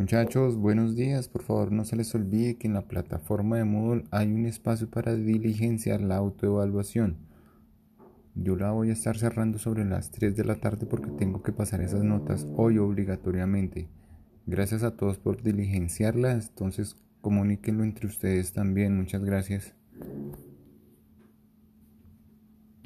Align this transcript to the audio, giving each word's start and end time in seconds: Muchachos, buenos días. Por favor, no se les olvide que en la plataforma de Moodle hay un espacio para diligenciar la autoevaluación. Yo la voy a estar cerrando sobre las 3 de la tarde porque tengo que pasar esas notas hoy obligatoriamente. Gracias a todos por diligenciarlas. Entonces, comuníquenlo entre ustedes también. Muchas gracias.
Muchachos, 0.00 0.56
buenos 0.56 0.96
días. 0.96 1.28
Por 1.28 1.42
favor, 1.42 1.72
no 1.72 1.84
se 1.84 1.94
les 1.94 2.14
olvide 2.14 2.56
que 2.56 2.66
en 2.66 2.72
la 2.72 2.88
plataforma 2.88 3.58
de 3.58 3.64
Moodle 3.64 4.04
hay 4.10 4.32
un 4.32 4.46
espacio 4.46 4.88
para 4.88 5.14
diligenciar 5.14 6.00
la 6.00 6.16
autoevaluación. 6.16 7.18
Yo 8.34 8.56
la 8.56 8.70
voy 8.70 8.88
a 8.88 8.94
estar 8.94 9.18
cerrando 9.18 9.58
sobre 9.58 9.84
las 9.84 10.10
3 10.10 10.34
de 10.34 10.44
la 10.46 10.54
tarde 10.54 10.86
porque 10.86 11.10
tengo 11.10 11.42
que 11.42 11.52
pasar 11.52 11.82
esas 11.82 12.02
notas 12.02 12.46
hoy 12.56 12.78
obligatoriamente. 12.78 13.90
Gracias 14.46 14.84
a 14.84 14.96
todos 14.96 15.18
por 15.18 15.42
diligenciarlas. 15.42 16.48
Entonces, 16.48 16.96
comuníquenlo 17.20 17.84
entre 17.84 18.06
ustedes 18.06 18.54
también. 18.54 18.96
Muchas 18.96 19.22
gracias. 19.22 19.74